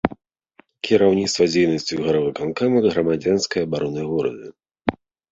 [0.87, 4.47] Кіраўніцтва дзейнасцю гарвыканкама, грамадзянскай абаронай горада.